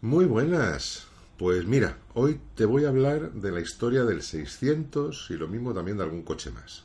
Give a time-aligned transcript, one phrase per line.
[0.00, 1.08] Muy buenas.
[1.38, 5.74] Pues mira, hoy te voy a hablar de la historia del 600 y lo mismo
[5.74, 6.84] también de algún coche más.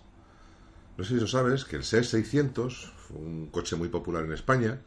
[0.97, 4.34] No sé si lo sabes, que el SES 600 fue un coche muy popular en
[4.34, 4.81] España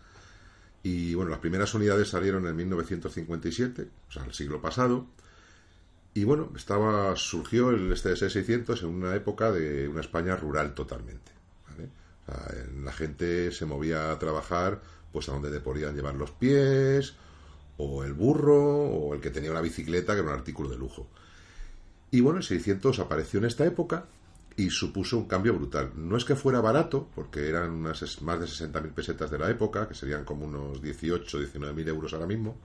[0.82, 5.06] y bueno, las primeras unidades salieron en 1957, o sea, el siglo pasado.
[6.12, 10.74] Y bueno, estaba surgió el este SES 600 en una época de una España rural
[10.74, 11.30] totalmente.
[12.82, 14.82] la gente se movía a trabajar
[15.12, 17.14] pues a donde te podían llevar los pies,
[17.78, 21.08] o el burro, o el que tenía una bicicleta, que era un artículo de lujo.
[22.10, 24.06] Y bueno, el 600 apareció en esta época
[24.56, 25.92] y supuso un cambio brutal.
[25.96, 29.86] No es que fuera barato, porque eran unas más de 60.000 pesetas de la época,
[29.86, 32.56] que serían como unos 18, 19.000 euros ahora mismo,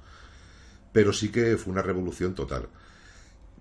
[0.93, 2.69] pero sí que fue una revolución total.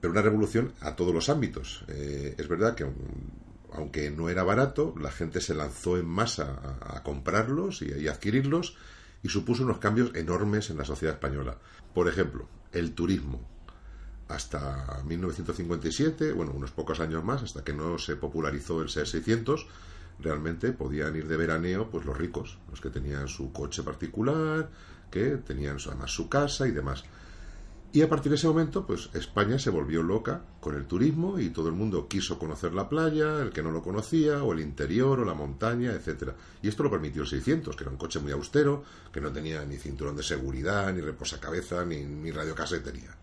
[0.01, 1.85] Pero una revolución a todos los ámbitos.
[1.89, 2.87] Eh, es verdad que
[3.73, 8.77] aunque no era barato, la gente se lanzó en masa a, comprarlos y, a adquirirlos
[9.23, 11.59] y supuso unos cambios enormes en la sociedad española.
[11.95, 13.41] Por ejemplo, el turismo.
[14.29, 19.67] Hasta 1957, bueno, unos pocos años más, hasta que no se popularizó el SEA 600,
[20.21, 24.71] realmente podían ir de veraneo pues los ricos, los que tenían su coche particular,
[25.11, 27.05] que tenían además su casa y demás.
[27.93, 31.51] Y a partir de ese momento, pues España se volvió loca con el turismo y
[31.51, 35.19] todo el mundo quiso conocer la playa, el que no lo conocía, o el interior,
[35.19, 36.37] o la montaña, etcétera.
[36.63, 39.65] Y esto lo permitió el 600, que era un coche muy austero, que no tenía
[39.65, 43.17] ni cinturón de seguridad, ni reposacabeza, ni, ni radiocasetería.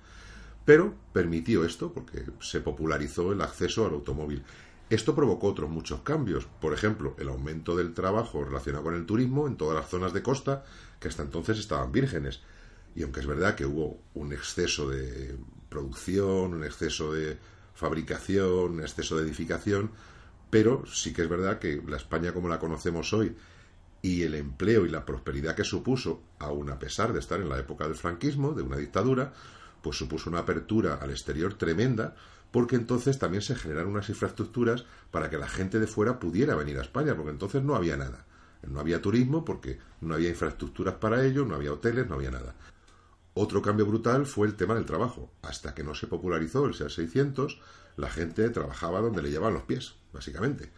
[0.65, 4.43] Pero permitió esto porque se popularizó el acceso al automóvil.
[4.89, 9.47] Esto provocó otros muchos cambios, por ejemplo, el aumento del trabajo relacionado con el turismo
[9.47, 10.65] en todas las zonas de costa
[10.99, 12.41] que hasta entonces estaban vírgenes
[12.97, 15.37] y aunque es verdad que hubo un exceso de
[15.69, 17.37] producción, un exceso de
[17.75, 19.91] fabricación, un exceso de edificación,
[20.49, 23.35] pero sí que es verdad que la España como la conocemos hoy
[24.01, 27.59] y el empleo y la prosperidad que supuso, aun a pesar de estar en la
[27.59, 29.31] época del franquismo, de una dictadura,
[29.83, 32.15] pues supuso una apertura al exterior tremenda,
[32.49, 36.79] porque entonces también se generaron unas infraestructuras para que la gente de fuera pudiera venir
[36.79, 38.25] a España, porque entonces no había nada.
[38.67, 42.55] No había turismo porque no había infraestructuras para ello, no había hoteles, no había nada.
[43.39, 45.31] Otro cambio brutal fue el tema del trabajo.
[45.43, 47.59] Hasta que no se popularizó el SEA 600,
[47.95, 50.71] la gente trabajaba donde le llevaban los pies, básicamente.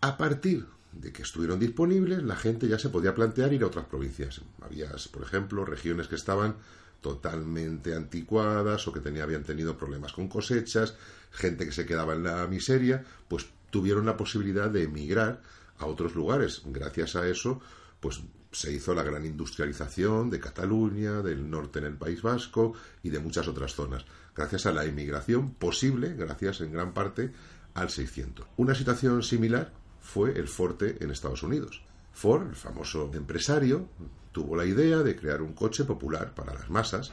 [0.00, 3.84] A partir de que estuvieron disponibles, la gente ya se podía plantear ir a otras
[3.84, 4.40] provincias.
[4.62, 6.56] Había, por ejemplo, regiones que estaban
[7.02, 10.94] totalmente anticuadas o que tenía, habían tenido problemas con cosechas,
[11.32, 15.42] gente que se quedaba en la miseria, pues tuvieron la posibilidad de emigrar
[15.76, 16.62] a otros lugares.
[16.64, 17.60] Gracias a eso,
[18.00, 18.20] pues
[18.52, 23.20] se hizo la gran industrialización de Cataluña, del norte en el País Vasco y de
[23.20, 27.32] muchas otras zonas, gracias a la inmigración posible, gracias en gran parte
[27.74, 28.46] al 600.
[28.56, 31.82] Una situación similar fue el Forte en Estados Unidos.
[32.12, 33.88] Ford, el famoso empresario,
[34.32, 37.12] tuvo la idea de crear un coche popular para las masas.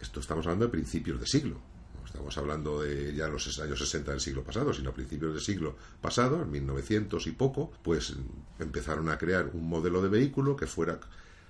[0.00, 1.60] Esto estamos hablando de principios de siglo,
[2.10, 5.76] estamos hablando de ya los años 60 del siglo pasado, sino a principios del siglo
[6.00, 8.14] pasado, en 1900 y poco, pues
[8.58, 10.98] empezaron a crear un modelo de vehículo que fuera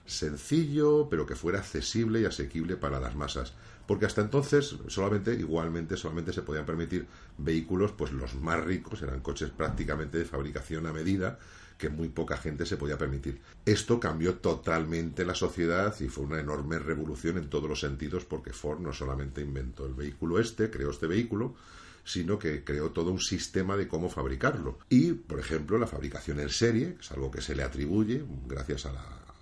[0.04, 3.54] sencillo, pero que fuera accesible y asequible para las masas.
[3.90, 7.08] Porque hasta entonces solamente, igualmente, solamente se podían permitir
[7.38, 11.40] vehículos, pues los más ricos, eran coches prácticamente de fabricación a medida,
[11.76, 13.40] que muy poca gente se podía permitir.
[13.66, 18.52] Esto cambió totalmente la sociedad y fue una enorme revolución en todos los sentidos porque
[18.52, 21.56] Ford no solamente inventó el vehículo este, creó este vehículo,
[22.04, 24.78] sino que creó todo un sistema de cómo fabricarlo.
[24.88, 28.86] Y, por ejemplo, la fabricación en serie, es algo que se le atribuye gracias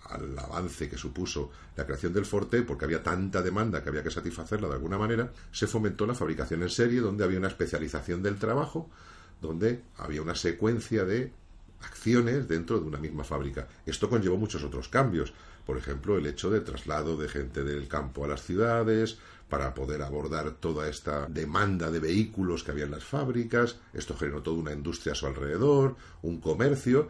[0.09, 4.11] al avance que supuso la creación del Forte, porque había tanta demanda que había que
[4.11, 8.39] satisfacerla de alguna manera, se fomentó la fabricación en serie, donde había una especialización del
[8.39, 8.89] trabajo,
[9.41, 11.33] donde había una secuencia de
[11.83, 13.69] acciones dentro de una misma fábrica.
[13.87, 15.33] Esto conllevó muchos otros cambios,
[15.65, 19.19] por ejemplo, el hecho de traslado de gente del campo a las ciudades
[19.49, 23.77] para poder abordar toda esta demanda de vehículos que había en las fábricas.
[23.93, 27.09] Esto generó toda una industria a su alrededor, un comercio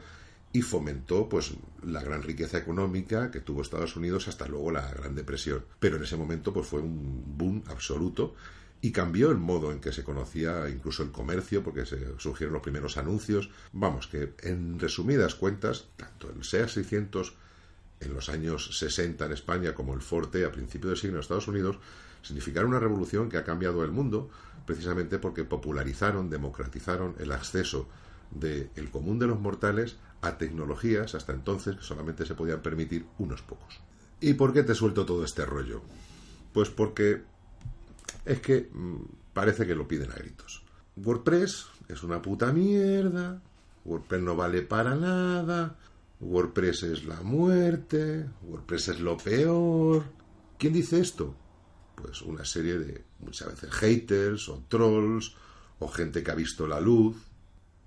[0.53, 5.14] y fomentó pues la gran riqueza económica que tuvo Estados Unidos hasta luego la Gran
[5.14, 5.64] Depresión.
[5.78, 8.34] Pero en ese momento pues fue un boom absoluto
[8.81, 12.62] y cambió el modo en que se conocía incluso el comercio, porque se surgieron los
[12.62, 13.50] primeros anuncios.
[13.72, 17.34] Vamos, que en resumidas cuentas, tanto el SEA 600
[18.00, 21.49] en los años 60 en España como el Forte a principios del siglo en Estados
[21.49, 21.78] Unidos
[22.22, 24.31] significaron una revolución que ha cambiado el mundo
[24.67, 27.88] precisamente porque popularizaron, democratizaron el acceso
[28.31, 33.06] del el común de los mortales a tecnologías hasta entonces que solamente se podían permitir
[33.19, 33.81] unos pocos.
[34.20, 35.82] ¿Y por qué te suelto todo este rollo?
[36.53, 37.23] Pues porque
[38.25, 38.97] es que mm,
[39.32, 40.65] parece que lo piden a gritos.
[40.97, 43.41] WordPress es una puta mierda,
[43.85, 45.76] WordPress no vale para nada,
[46.20, 50.05] WordPress es la muerte, WordPress es lo peor.
[50.59, 51.35] ¿Quién dice esto?
[51.94, 55.35] Pues una serie de, muchas veces, haters o trolls
[55.79, 57.17] o gente que ha visto la luz.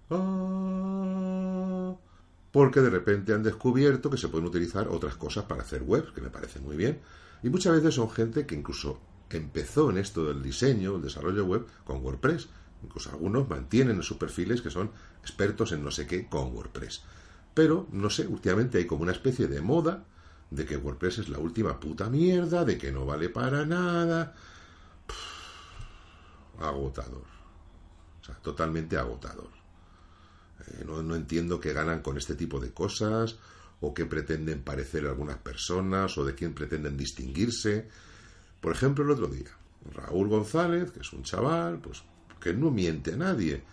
[0.10, 1.96] Ah,
[2.52, 6.22] porque de repente han descubierto que se pueden utilizar otras cosas para hacer webs, que
[6.22, 7.00] me parece muy bien.
[7.44, 9.00] Y muchas veces son gente que incluso
[9.30, 12.50] empezó en esto del diseño, el desarrollo web con WordPress.
[12.84, 17.04] Incluso algunos mantienen en sus perfiles que son expertos en no sé qué con WordPress.
[17.54, 20.06] Pero, no sé, últimamente hay como una especie de moda
[20.50, 24.36] de que WordPress es la última puta mierda, de que no vale para nada.
[26.60, 27.24] agotador.
[28.22, 29.61] O sea, totalmente agotador.
[30.68, 33.38] Eh, no, no entiendo qué ganan con este tipo de cosas,
[33.80, 37.88] o qué pretenden parecer algunas personas, o de quién pretenden distinguirse.
[38.60, 39.50] Por ejemplo, el otro día,
[39.94, 42.04] Raúl González, que es un chaval, pues
[42.40, 43.64] que no miente a nadie.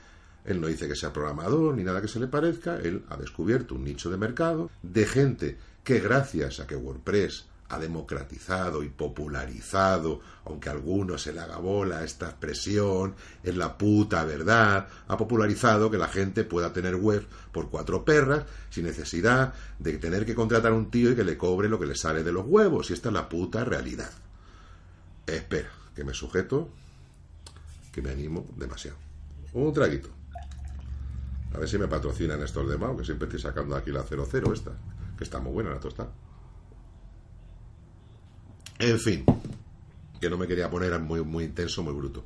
[0.45, 3.75] Él no dice que sea programador ni nada que se le parezca, él ha descubierto
[3.75, 10.21] un nicho de mercado de gente que gracias a que WordPress ha democratizado y popularizado,
[10.45, 15.91] aunque a algunos se le haga bola esta expresión, es la puta verdad, ha popularizado
[15.91, 20.73] que la gente pueda tener web por cuatro perras sin necesidad de tener que contratar
[20.73, 22.95] a un tío y que le cobre lo que le sale de los huevos, y
[22.95, 24.11] esta es la puta realidad.
[25.27, 26.71] Espera, que me sujeto,
[27.93, 28.97] que me animo demasiado.
[29.53, 30.09] Un traguito.
[31.55, 34.73] A ver si me patrocinan estos demás, que siempre estoy sacando aquí la 00 esta,
[35.17, 36.11] que está muy buena la tostada.
[38.79, 39.25] En fin,
[40.21, 42.25] que no me quería poner muy, muy intenso, muy bruto.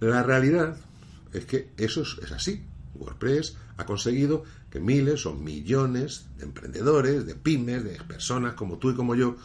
[0.00, 0.76] La realidad
[1.32, 2.62] es que eso es, así.
[2.94, 8.90] WordPress ha conseguido que miles o millones de emprendedores, de pymes, de personas como tú
[8.90, 9.36] y como yo,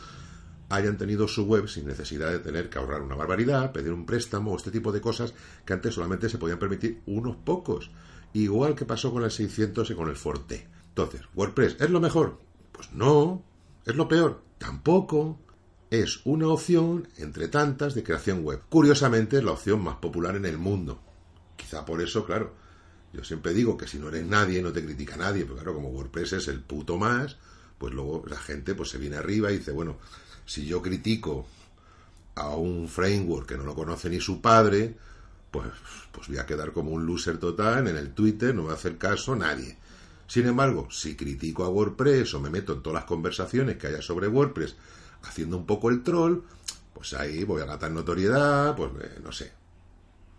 [0.70, 4.54] hayan tenido su web sin necesidad de tener que ahorrar una barbaridad, pedir un préstamo
[4.54, 5.34] o este tipo de cosas
[5.66, 7.92] que antes solamente se podían permitir unos pocos.
[8.34, 10.66] Igual que pasó con el 600 y con el Forte.
[10.88, 12.40] Entonces, ¿WordPress es lo mejor?
[12.72, 13.44] Pues no.
[13.86, 14.42] ¿Es lo peor?
[14.58, 15.40] Tampoco
[15.92, 18.62] es una opción entre tantas de creación web.
[18.70, 21.02] Curiosamente es la opción más popular en el mundo.
[21.58, 22.54] Quizá por eso, claro,
[23.12, 25.90] yo siempre digo que si no eres nadie no te critica nadie, pero claro, como
[25.90, 27.36] WordPress es el puto más,
[27.78, 29.98] pues luego la gente pues se viene arriba y dice, bueno,
[30.46, 31.46] si yo critico
[32.36, 34.96] a un framework que no lo conoce ni su padre,
[35.52, 35.68] pues,
[36.14, 38.78] pues voy a quedar como un loser total en el Twitter, no me va a
[38.78, 39.78] hacer caso nadie.
[40.26, 44.02] Sin embargo, si critico a WordPress o me meto en todas las conversaciones que haya
[44.02, 44.78] sobre WordPress
[45.24, 46.40] haciendo un poco el troll,
[46.94, 48.92] pues ahí voy a ganar notoriedad, pues
[49.24, 49.52] no sé.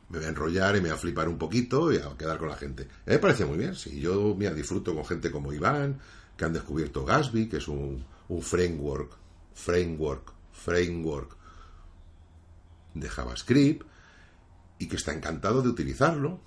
[0.08, 2.49] Me voy a enrollar y me voy a flipar un poquito y a quedar con
[2.49, 2.87] la gente.
[3.06, 5.99] Me parece muy bien, si yo mira, disfruto con gente como Iván,
[6.37, 9.12] que han descubierto Gatsby, que es un, un framework,
[9.55, 11.37] framework, framework
[12.94, 13.87] de JavaScript,
[14.78, 16.40] y que está encantado de utilizarlo.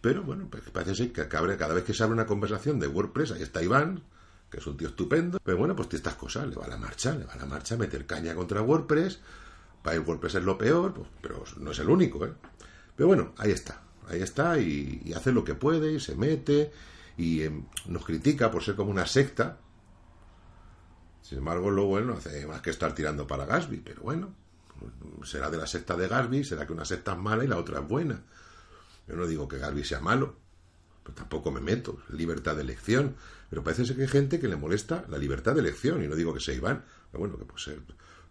[0.00, 3.32] Pero bueno, pues parece ser que cada vez que se abre una conversación de WordPress,
[3.32, 4.04] ahí está Iván,
[4.50, 5.38] que es un tío estupendo.
[5.42, 7.76] Pero bueno, pues estas cosas, le va a la marcha, le va a la marcha
[7.76, 9.20] meter caña contra WordPress.
[9.82, 12.32] Para el WordPress es lo peor, pues, pero no es el único, ¿eh?
[12.96, 16.72] Pero bueno, ahí está, ahí está y, hace lo que puede y se mete
[17.16, 19.58] y em, nos critica por ser como una secta.
[21.22, 24.34] Sin embargo, luego él no hace más que estar tirando para Gatsby, pero bueno,
[25.24, 27.80] será de la secta de Gatsby, será que una secta es mala y la otra
[27.80, 28.20] es buena.
[29.06, 30.36] Yo no digo que Gatsby sea malo,
[31.08, 33.16] pero tampoco me meto, libertad de elección.
[33.48, 36.14] Pero parece ser que hay gente que le molesta la libertad de elección, y no
[36.14, 37.80] digo que sea Iván, pero bueno, que puede ser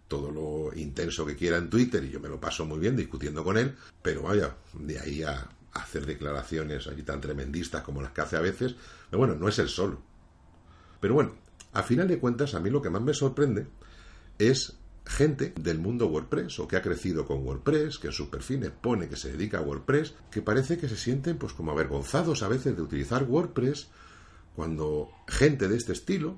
[0.08, 3.44] todo lo intenso que quiera en Twitter, y yo me lo paso muy bien discutiendo
[3.44, 8.22] con él, pero vaya, de ahí a, hacer declaraciones allí tan tremendistas como las que
[8.22, 8.76] hace a veces,
[9.10, 10.02] pero bueno, no es el solo.
[11.00, 11.36] Pero bueno,
[11.74, 13.68] a final de cuentas, a mí lo que más me sorprende
[14.38, 14.78] es
[15.08, 19.08] gente del mundo WordPress o que ha crecido con WordPress, que en sus perfiles pone
[19.08, 22.76] que se dedica a WordPress, que parece que se sienten pues como avergonzados a veces
[22.76, 23.88] de utilizar WordPress
[24.56, 26.38] cuando gente de este estilo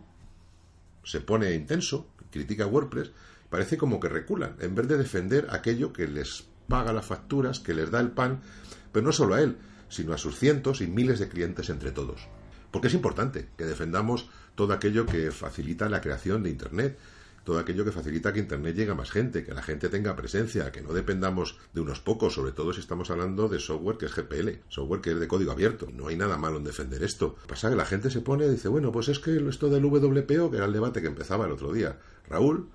[1.04, 3.12] se pone intenso, critica WordPress,
[3.50, 7.74] parece como que reculan, en vez de defender aquello que les paga las facturas, que
[7.74, 8.42] les da el pan,
[8.92, 9.58] pero no solo a él,
[9.88, 12.28] sino a sus cientos y miles de clientes entre todos.
[12.72, 17.00] Porque es importante que defendamos todo aquello que facilita la creación de Internet,
[17.50, 20.72] todo aquello que facilita que Internet llegue a más gente, que la gente tenga presencia,
[20.72, 24.13] que no dependamos de unos pocos, sobre todo si estamos hablando de software que es
[24.13, 25.88] GPL, software que es de código abierto.
[25.91, 27.38] No hay nada malo en defender esto.
[27.48, 30.51] Pasa que la gente se pone y dice, bueno, pues es que esto del WPO,
[30.51, 32.70] que era el debate que empezaba el otro día, Raúl,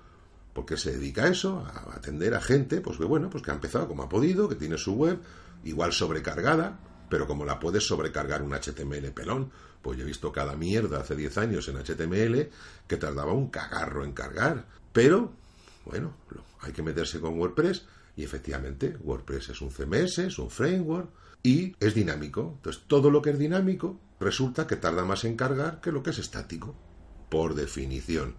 [0.51, 3.53] porque se dedica a eso, a atender a gente, pues que bueno, pues que ha
[3.53, 5.19] empezado como ha podido, que tiene su web,
[5.63, 10.55] igual sobrecargada, pero como la puedes sobrecargar un HTML pelón, pues yo he visto cada
[10.55, 12.49] mierda hace 10 años en HTML
[12.87, 14.65] que tardaba un cagarro en cargar.
[14.91, 15.33] Pero,
[15.85, 16.15] bueno,
[16.61, 17.85] hay que meterse con WordPress
[18.15, 21.09] y efectivamente WordPress es un CMS, es un framework
[21.43, 22.53] y es dinámico.
[22.55, 26.09] Entonces, todo lo que es dinámico resulta que tarda más en cargar que lo que
[26.11, 26.75] es estático,
[27.29, 28.35] por definición.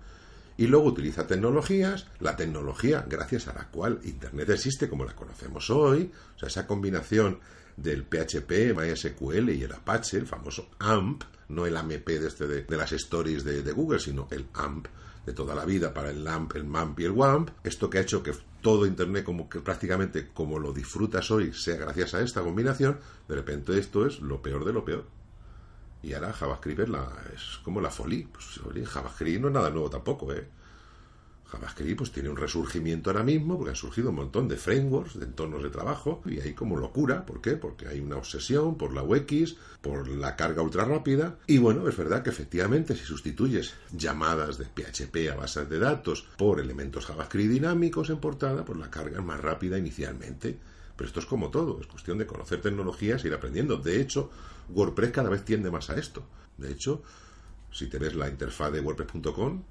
[0.58, 5.68] Y luego utiliza tecnologías, la tecnología gracias a la cual Internet existe como la conocemos
[5.70, 7.40] hoy, o sea, esa combinación
[7.76, 12.76] del PHP, MySQL y el Apache, el famoso AMP, no el AMP de, este de,
[12.76, 14.86] las stories de, de, Google, sino el AMP
[15.26, 17.50] de toda la vida para el LAMP, el MAMP y el WAMP.
[17.64, 18.32] Esto que ha hecho que
[18.62, 22.98] todo Internet, como que prácticamente como lo disfrutas hoy, sea gracias a esta combinación,
[23.28, 25.04] de repente esto es lo peor de lo peor.
[26.02, 26.88] Y ahora JavaScript es,
[27.34, 28.28] es como la folie.
[28.30, 30.46] Pues, JavaScript no es nada nuevo tampoco, ¿eh?
[31.50, 35.26] JavaScript pues tiene un resurgimiento ahora mismo porque han surgido un montón de frameworks, de
[35.26, 37.24] entornos de trabajo y hay como locura.
[37.24, 37.52] ¿Por qué?
[37.52, 41.96] Porque hay una obsesión por la UX, por la carga ultra rápida y bueno, es
[41.96, 47.52] verdad que efectivamente si sustituyes llamadas de PHP a bases de datos por elementos JavaScript
[47.52, 50.58] dinámicos en portada, pues la carga es más rápida inicialmente.
[50.96, 53.76] Pero esto es como todo, es cuestión de conocer tecnologías e ir aprendiendo.
[53.76, 54.30] De hecho,
[54.70, 56.24] WordPress cada vez tiende más a esto.
[56.56, 57.02] De hecho,
[57.70, 59.62] si te ves la interfaz de WordPress.com,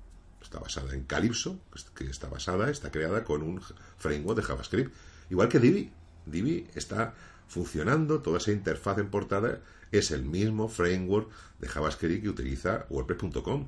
[0.41, 1.59] está basada en Calypso,
[1.95, 3.61] que está basada, está creada con un
[3.97, 4.93] framework de JavaScript,
[5.29, 5.91] igual que Divi.
[6.27, 7.15] Divi está
[7.47, 11.29] funcionando, toda esa interfaz en portada es el mismo framework
[11.59, 13.67] de JavaScript que utiliza WordPress.com.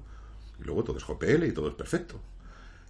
[0.59, 2.19] Y luego todo es JPL y todo es perfecto.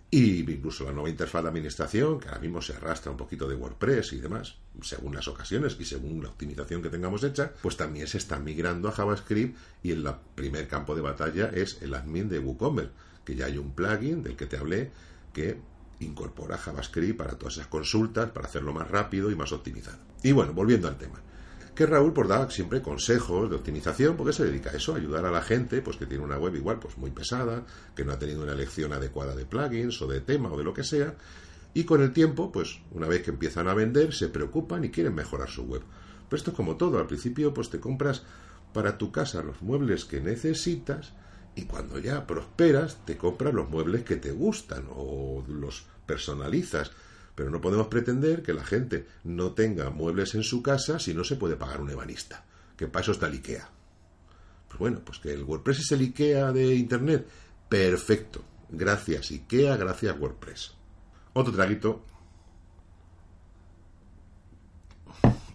[0.10, 3.56] Y incluso la nueva interfaz de administración, que ahora mismo se arrastra un poquito de
[3.56, 8.08] WordPress y demás, según las ocasiones y según la optimización que tengamos hecha, pues también
[8.08, 12.40] se está migrando a JavaScript y el primer campo de batalla es el admin de
[12.40, 12.92] WooCommerce,
[13.26, 14.92] que ya hay un plugin del que te hablé
[15.34, 15.60] que
[16.00, 19.98] incorpora JavaScript para todas esas consultas, para hacerlo más rápido y más optimizado.
[20.24, 21.22] Y bueno, volviendo al tema
[21.78, 25.32] que Raúl pues, da siempre consejos de optimización, porque se dedica a eso, ayudar a
[25.32, 28.42] la gente pues que tiene una web igual pues muy pesada, que no ha tenido
[28.42, 31.14] una elección adecuada de plugins o de tema o de lo que sea,
[31.76, 35.14] y con el tiempo, pues una vez que empiezan a vender, se preocupan y quieren
[35.14, 35.84] mejorar su web.
[36.28, 38.24] Pero esto es como todo, al principio pues te compras
[38.74, 41.14] para tu casa los muebles que necesitas
[41.54, 46.92] y cuando ya prosperas te compras los muebles que te gustan o los personalizas
[47.38, 51.24] pero no podemos pretender que la gente no tenga muebles en su casa si no
[51.24, 52.44] se puede pagar un ebanista.
[52.76, 53.70] Que para eso está el IKEA.
[54.68, 57.28] Pues bueno, pues que el WordPress es el IKEA de Internet.
[57.70, 58.44] Perfecto.
[58.70, 60.74] Gracias IKEA, gracias WordPress.
[61.34, 62.04] Otro traguito.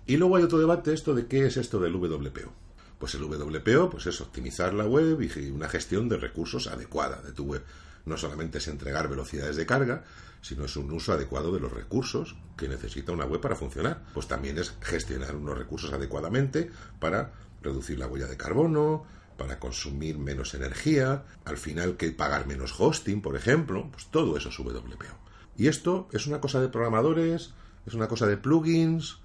[0.06, 2.52] Y luego hay otro debate, esto de qué es esto del WPO.
[3.00, 7.32] Pues el WPO pues es optimizar la web y una gestión de recursos adecuada de
[7.32, 7.64] tu web.
[8.04, 10.04] No solamente es entregar velocidades de carga,
[10.40, 14.02] sino es un uso adecuado de los recursos que necesita una web para funcionar.
[14.12, 17.32] Pues también es gestionar unos recursos adecuadamente para
[17.62, 19.04] reducir la huella de carbono,
[19.37, 24.49] para consumir menos energía, al final que pagar menos hosting, por ejemplo, pues todo eso
[24.49, 25.18] es WPO.
[25.56, 27.52] Y esto es una cosa de programadores,
[27.87, 29.18] es una cosa de plugins.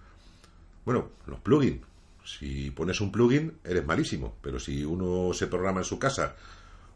[0.86, 1.82] Bueno, los plugins.
[2.24, 6.36] Si pones un plugin, eres malísimo, pero si uno se programa en su casa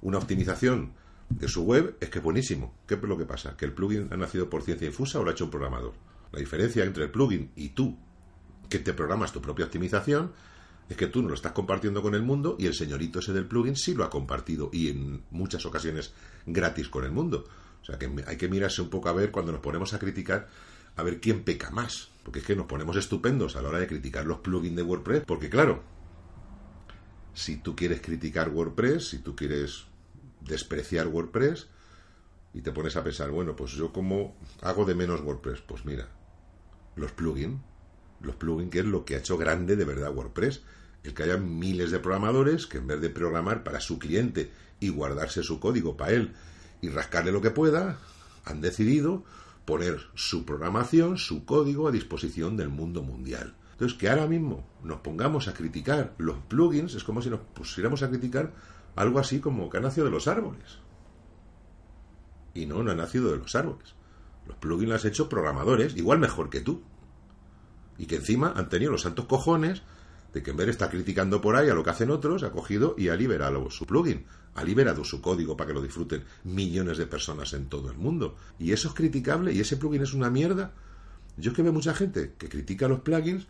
[0.02, 0.94] una optimización
[1.40, 2.74] de su web es que es buenísimo.
[2.86, 3.56] ¿Qué es lo que pasa?
[3.58, 5.94] ¿Que el plugin ha nacido por ciencia infusa o lo ha hecho un programador?
[6.32, 7.98] La diferencia entre el plugin y tú,
[8.70, 10.32] que te programas tu propia optimización,
[10.90, 13.46] es que tú no lo estás compartiendo con el mundo y el señorito ese del
[13.46, 16.14] plugin sí lo ha compartido y en muchas ocasiones
[16.46, 17.46] gratis con el mundo.
[17.82, 20.50] O sea que hay que mirarse un poco a ver cuando nos ponemos a criticar,
[20.96, 22.10] a ver quién peca más.
[22.24, 25.24] Porque es que nos ponemos estupendos a la hora de criticar los plugins de WordPress.
[25.26, 25.82] Porque claro,
[27.34, 29.86] si tú quieres criticar WordPress, si tú quieres
[30.42, 31.68] despreciar WordPress
[32.54, 36.08] y te pones a pensar, bueno, pues yo como hago de menos WordPress, pues mira,
[36.96, 37.62] los plugins,
[38.22, 40.62] los plugins que es lo que ha hecho grande de verdad WordPress,
[41.04, 44.90] el que haya miles de programadores que en vez de programar para su cliente y
[44.90, 46.34] guardarse su código para él
[46.82, 47.98] y rascarle lo que pueda,
[48.46, 49.24] han decidido
[49.66, 53.56] poner su programación, su código a disposición del mundo mundial.
[53.74, 58.04] Entonces, que ahora mismo nos pongamos a criticar los plugins es como si nos pusiéramos
[58.04, 58.52] a criticar
[58.96, 60.80] algo así como que ha nacido de los árboles.
[62.54, 63.96] Y no, no ha nacido de los árboles.
[64.48, 66.82] Los plugins los han hecho programadores, igual mejor que tú.
[67.98, 69.84] Y que encima han tenido los santos cojones
[70.34, 72.52] de que en vez de estar criticando por ahí a lo que hacen otros, ha
[72.52, 76.98] cogido y ha liberado su plugin, ha liberado su código para que lo disfruten millones
[76.98, 78.36] de personas en todo el mundo.
[78.58, 80.74] Y eso es criticable y ese plugin es una mierda.
[81.38, 83.48] Yo es que veo mucha gente que critica los plugins,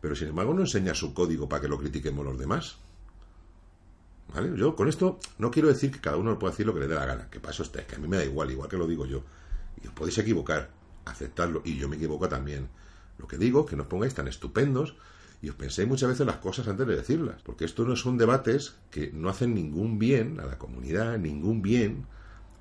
[0.00, 2.78] pero sin embargo no enseña su código para que lo critiquemos los demás.
[4.56, 6.94] Yo con esto no quiero decir que cada uno pueda decir lo que le dé
[6.94, 9.04] la gana, que eso está, que a mí me da igual, igual que lo digo
[9.06, 9.22] yo.
[9.82, 10.70] Y os podéis equivocar,
[11.04, 12.68] aceptarlo, y yo me equivoco también.
[13.18, 14.96] Lo que digo es que no os pongáis tan estupendos
[15.42, 18.76] y os penséis muchas veces las cosas antes de decirlas, porque esto no son debates
[18.90, 22.06] que no hacen ningún bien a la comunidad, ningún bien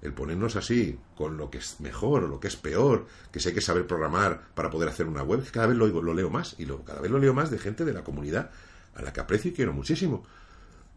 [0.02, 3.54] el ponernos así con lo que es mejor o lo que es peor, que sé
[3.54, 6.66] que saber programar para poder hacer una web, cada vez lo, lo leo más y
[6.66, 8.50] lo, cada vez lo leo más de gente de la comunidad
[8.96, 10.24] a la que aprecio y quiero muchísimo.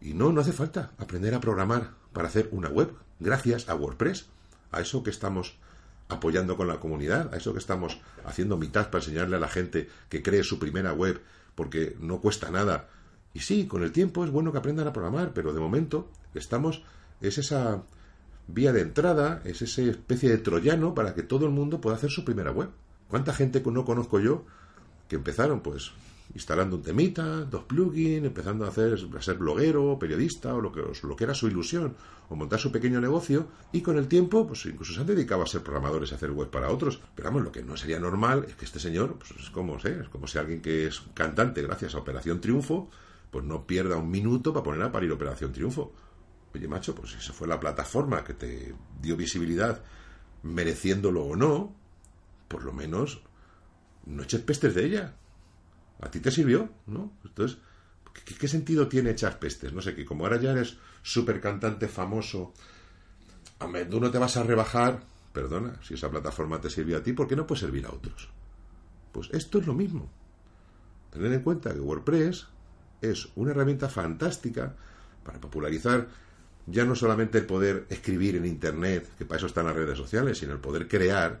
[0.01, 2.91] Y no, no hace falta aprender a programar para hacer una web.
[3.19, 4.27] Gracias a WordPress.
[4.71, 5.55] a eso que estamos
[6.09, 9.89] apoyando con la comunidad, a eso que estamos haciendo mitad para enseñarle a la gente
[10.09, 11.21] que cree su primera web
[11.55, 12.89] porque no cuesta nada.
[13.33, 16.83] Y sí, con el tiempo es bueno que aprendan a programar, pero de momento estamos,
[17.21, 17.83] es esa
[18.47, 22.11] vía de entrada, es esa especie de troyano para que todo el mundo pueda hacer
[22.11, 22.69] su primera web.
[23.07, 24.45] ¿Cuánta gente no conozco yo
[25.07, 25.91] que empezaron pues
[26.35, 30.81] instalando un temita, dos plugins, empezando a hacer a ser bloguero, periodista o lo que,
[30.81, 31.95] lo que era su ilusión,
[32.29, 35.47] o montar su pequeño negocio, y con el tiempo, pues incluso se han dedicado a
[35.47, 36.99] ser programadores y a hacer web para otros.
[37.15, 40.09] Pero vamos, lo que no sería normal es que este señor, pues es como, es
[40.09, 42.89] como si alguien que es cantante gracias a Operación Triunfo,
[43.31, 45.93] pues no pierda un minuto para poner a parir Operación Triunfo.
[46.53, 49.81] Oye, macho, pues esa fue la plataforma que te dio visibilidad,
[50.43, 51.73] mereciéndolo o no,
[52.49, 53.21] por lo menos
[54.05, 55.15] no eches pestes de ella.
[56.01, 57.13] A ti te sirvió, ¿no?
[57.23, 57.57] Entonces,
[58.39, 59.73] ¿qué, sentido tiene echar pestes?
[59.73, 62.53] No sé, que como ahora ya eres súper cantante famoso,
[63.59, 67.13] a tú no te vas a rebajar, perdona, si esa plataforma te sirvió a ti,
[67.13, 68.29] ¿por qué no puede servir a otros?
[69.11, 70.09] Pues esto es lo mismo.
[71.11, 72.47] Tener en cuenta que WordPress
[73.01, 74.75] es una herramienta fantástica
[75.23, 76.07] para popularizar
[76.67, 80.37] ya no solamente el poder escribir en Internet, que para eso están las redes sociales,
[80.37, 81.39] sino el poder crear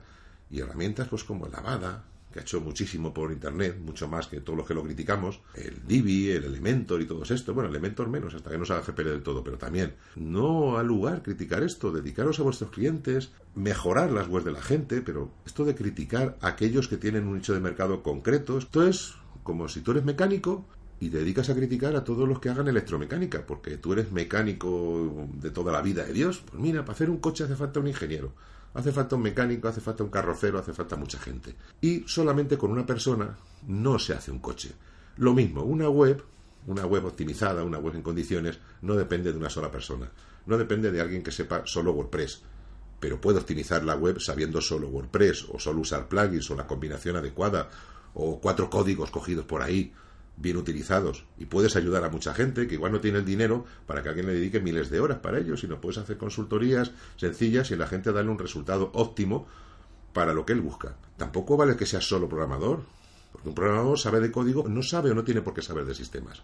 [0.49, 2.03] y herramientas pues como la Avada,
[2.35, 5.87] que ha hecho muchísimo por Internet, mucho más que todos los que lo criticamos, el
[5.87, 7.53] Divi, el Elementor y todo esto.
[7.53, 10.83] Bueno, Elementor menos, hasta que no se haga GPL del todo, pero también no ha
[10.83, 15.63] lugar criticar esto, dedicaros a vuestros clientes, mejorar las webs de la gente, pero esto
[15.63, 19.13] de criticar a aquellos que tienen un nicho de mercado concreto, esto es
[19.43, 20.65] como si tú eres mecánico
[20.99, 25.29] y te dedicas a criticar a todos los que hagan electromecánica, porque tú eres mecánico
[25.35, 26.43] de toda la vida de Dios.
[26.45, 28.33] Pues mira, para hacer un coche hace falta un ingeniero.
[28.75, 31.55] Hace falta un mecánico, hace falta un carrocero, hace falta mucha gente.
[31.79, 33.35] Y solamente con una persona
[33.67, 34.73] no se hace un coche.
[35.17, 36.21] Lo mismo, una web,
[36.67, 40.11] una web optimizada, una web en condiciones, no depende de una sola persona.
[40.45, 42.41] No depende de alguien que sepa solo WordPress.
[42.99, 47.15] Pero puede optimizar la web sabiendo solo WordPress, o solo usar plugins, o la combinación
[47.15, 47.69] adecuada,
[48.13, 49.93] o cuatro códigos cogidos por ahí
[50.37, 54.03] bien utilizados y puedes ayudar a mucha gente que igual no tiene el dinero para
[54.03, 57.75] que alguien le dedique miles de horas para ello, sino puedes hacer consultorías sencillas y
[57.75, 59.47] la gente darle un resultado óptimo
[60.13, 60.95] para lo que él busca.
[61.17, 62.83] Tampoco vale que sea solo programador,
[63.31, 65.95] porque un programador sabe de código, no sabe o no tiene por qué saber de
[65.95, 66.41] sistemas,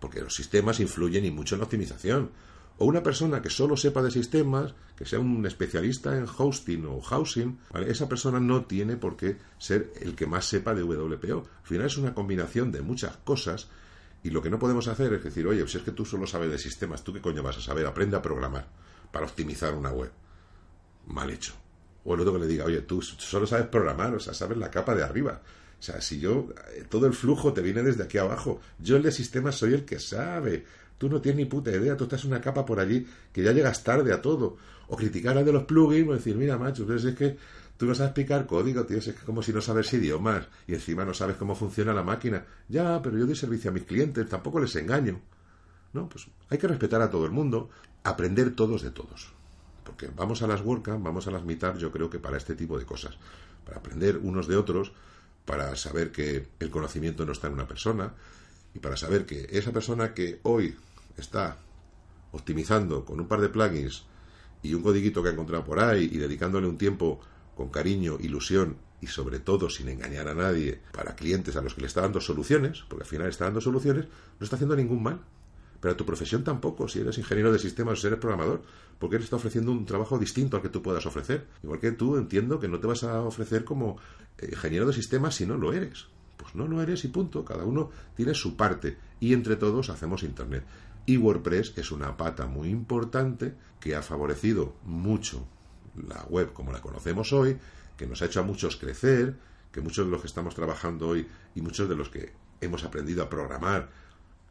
[0.00, 2.30] porque los sistemas influyen y mucho en la optimización
[2.78, 7.00] o una persona que solo sepa de sistemas, que sea un especialista en hosting o
[7.00, 11.38] housing, esa persona no tiene por qué ser el que más sepa de WPO.
[11.38, 13.68] Al final es una combinación de muchas cosas
[14.22, 16.50] y lo que no podemos hacer es decir, oye, si es que tú solo sabes
[16.50, 17.86] de sistemas, ¿tú qué coño vas a saber?
[17.86, 18.66] Aprende a programar
[19.10, 20.10] para optimizar una web.
[21.06, 21.54] Mal hecho.
[22.04, 24.70] O el otro que le diga, oye, tú solo sabes programar, o sea, sabes la
[24.70, 25.40] capa de arriba.
[25.78, 28.60] O sea, si yo, eh, todo el flujo te viene desde aquí abajo.
[28.78, 30.64] Yo el de sistemas soy el que sabe.
[30.98, 33.82] Tú no tienes ni puta idea, tú estás una capa por allí que ya llegas
[33.84, 34.56] tarde a todo.
[34.88, 37.36] O criticar a de los plugins o decir, mira, macho, es que
[37.76, 41.14] tú no sabes explicar código, tío, es como si no sabes idiomas y encima no
[41.14, 42.44] sabes cómo funciona la máquina.
[42.68, 45.20] Ya, pero yo doy servicio a mis clientes, tampoco les engaño.
[45.92, 47.70] No, pues hay que respetar a todo el mundo,
[48.02, 49.32] aprender todos de todos.
[49.84, 52.78] Porque vamos a las WordCamp, vamos a las Meetup, yo creo que para este tipo
[52.78, 53.16] de cosas.
[53.64, 54.92] Para aprender unos de otros,
[55.44, 58.12] para saber que el conocimiento no está en una persona
[58.74, 60.76] y para saber que esa persona que hoy
[61.20, 61.58] está
[62.32, 64.06] optimizando con un par de plugins
[64.62, 67.20] y un codiguito que ha encontrado por ahí y dedicándole un tiempo
[67.54, 71.82] con cariño, ilusión y sobre todo sin engañar a nadie para clientes a los que
[71.82, 74.06] le está dando soluciones, porque al final está dando soluciones,
[74.38, 75.20] no está haciendo ningún mal.
[75.80, 78.62] Pero a tu profesión tampoco, si eres ingeniero de sistemas o si eres programador,
[78.98, 81.46] porque él está ofreciendo un trabajo distinto al que tú puedas ofrecer.
[81.62, 83.96] Igual que tú entiendo que no te vas a ofrecer como
[84.38, 86.06] eh, ingeniero de sistemas si no lo eres.
[86.36, 87.44] Pues no lo eres y punto.
[87.44, 90.64] Cada uno tiene su parte y entre todos hacemos Internet.
[91.08, 95.48] Y WordPress es una pata muy importante que ha favorecido mucho
[96.06, 97.56] la web como la conocemos hoy,
[97.96, 99.34] que nos ha hecho a muchos crecer,
[99.72, 103.22] que muchos de los que estamos trabajando hoy y muchos de los que hemos aprendido
[103.22, 103.88] a programar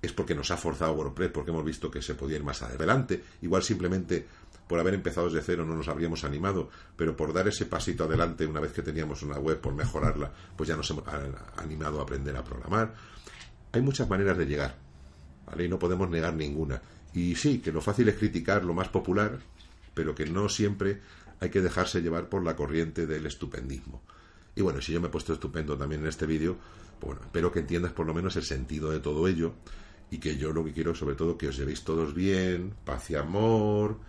[0.01, 3.23] es porque nos ha forzado WordPress, porque hemos visto que se podía ir más adelante.
[3.43, 4.25] Igual simplemente
[4.67, 8.47] por haber empezado desde cero no nos habríamos animado, pero por dar ese pasito adelante
[8.47, 11.03] una vez que teníamos una web, por mejorarla, pues ya nos hemos
[11.57, 12.95] animado a aprender a programar.
[13.73, 14.86] Hay muchas maneras de llegar.
[15.57, 16.81] Y no podemos negar ninguna.
[17.13, 19.39] Y sí, que lo fácil es criticar lo más popular,
[19.93, 21.01] pero que no siempre
[21.39, 24.01] hay que dejarse llevar por la corriente del estupendismo.
[24.55, 26.57] Y bueno, si yo me he puesto estupendo también en este vídeo,
[26.99, 29.53] pues bueno, espero que entiendas por lo menos el sentido de todo ello
[30.09, 33.15] y que yo lo que quiero sobre todo que os llevéis todos bien, paz y
[33.15, 33.99] amor,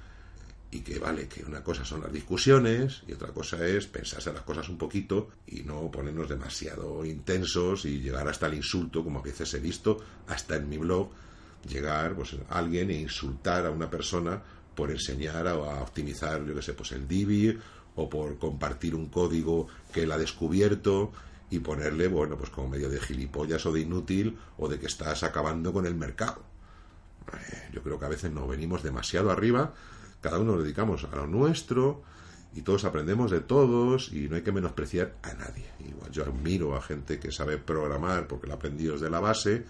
[0.70, 4.42] y que vale, que una cosa son las discusiones y otra cosa es pensarse las
[4.42, 9.22] cosas un poquito y no ponernos demasiado intensos y llegar hasta el insulto, como a
[9.22, 11.10] veces he visto, hasta en mi blog,
[11.66, 14.42] llegar pues, alguien e insultar a una persona
[14.74, 17.58] por enseñar a, a optimizar, yo qué sé, pues el Divi
[17.96, 21.10] o por compartir un código que él ha descubierto
[21.50, 25.22] y ponerle, bueno, pues como medio de gilipollas o de inútil o de que estás
[25.22, 26.42] acabando con el mercado.
[27.32, 29.74] Eh, Yo creo que a veces nos venimos demasiado arriba,
[30.20, 32.02] cada uno nos dedicamos a lo nuestro
[32.54, 35.66] y todos aprendemos de todos y no hay que menospreciar a nadie.
[35.86, 39.64] Igual yo admiro a gente que sabe programar porque lo aprendido desde la base,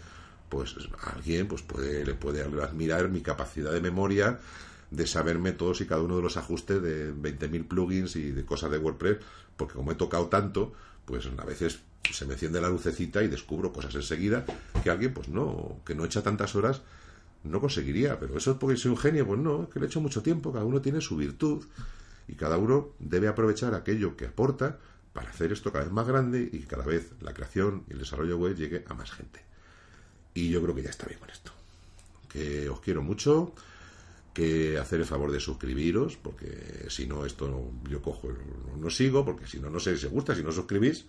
[0.48, 4.38] pues alguien pues puede, le puede admirar mi capacidad de memoria
[4.90, 8.70] de saberme todos y cada uno de los ajustes de 20.000 plugins y de cosas
[8.70, 9.18] de WordPress,
[9.56, 10.72] porque como he tocado tanto,
[11.04, 11.80] pues a veces
[12.10, 14.44] se me enciende la lucecita y descubro cosas enseguida
[14.82, 16.82] que alguien, pues no, que no echa tantas horas,
[17.44, 18.18] no conseguiría.
[18.18, 20.22] Pero eso es porque soy un genio, pues no, es que le he hecho mucho
[20.22, 21.64] tiempo, cada uno tiene su virtud
[22.26, 24.78] y cada uno debe aprovechar aquello que aporta
[25.12, 28.38] para hacer esto cada vez más grande y cada vez la creación y el desarrollo
[28.38, 29.47] web llegue a más gente.
[30.38, 31.50] Y yo creo que ya está bien con esto.
[32.28, 33.54] Que os quiero mucho
[34.32, 38.28] que hacer el favor de suscribiros, porque si no, esto yo cojo,
[38.78, 41.06] no, sigo, porque si no, no sé si os gusta, si no suscribís,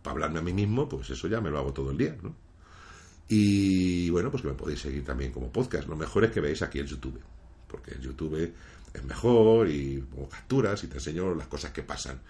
[0.00, 2.36] para hablarme a mí mismo, pues eso ya me lo hago todo el día, ¿no?
[3.28, 5.88] Y bueno, pues que me podéis seguir también como podcast.
[5.88, 7.20] Lo mejor es que veáis aquí el YouTube,
[7.66, 8.52] porque el YouTube
[8.94, 12.20] es mejor y pongo capturas y te enseño las cosas que pasan.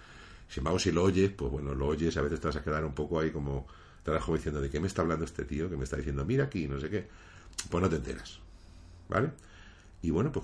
[0.49, 2.83] Sin embargo, si lo oyes, pues bueno, lo oyes a veces te vas a quedar
[2.83, 3.67] un poco ahí como,
[4.25, 5.69] como diciendo, ¿de qué me está hablando este tío?
[5.69, 7.07] Que me está diciendo, mira aquí, no sé qué.
[7.69, 8.39] Pues no te enteras,
[9.09, 9.31] ¿vale?
[10.01, 10.35] Y bueno, pues